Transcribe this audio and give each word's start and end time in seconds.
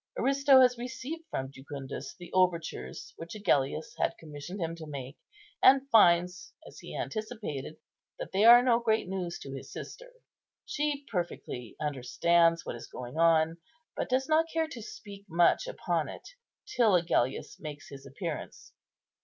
Aristo 0.17 0.61
has 0.61 0.79
received 0.79 1.25
from 1.29 1.51
Jucundus 1.51 2.15
the 2.15 2.33
overtures 2.33 3.13
which 3.17 3.35
Agellius 3.35 3.93
had 3.99 4.17
commissioned 4.17 4.59
him 4.59 4.75
to 4.77 4.87
make, 4.87 5.15
and 5.61 5.87
finds, 5.91 6.55
as 6.67 6.79
he 6.79 6.97
anticipated, 6.97 7.77
that 8.17 8.31
they 8.31 8.43
are 8.43 8.63
no 8.63 8.79
great 8.79 9.07
news 9.07 9.37
to 9.43 9.53
his 9.53 9.71
sister. 9.71 10.11
She 10.65 11.05
perfectly 11.11 11.75
understands 11.79 12.65
what 12.65 12.75
is 12.75 12.87
going 12.87 13.19
on, 13.19 13.59
but 13.95 14.09
does 14.09 14.27
not 14.27 14.49
care 14.51 14.67
to 14.69 14.81
speak 14.81 15.25
much 15.29 15.67
upon 15.67 16.09
it, 16.09 16.29
till 16.65 16.95
Agellius 16.95 17.59
makes 17.59 17.89
his 17.89 18.03
appearance. 18.07 18.73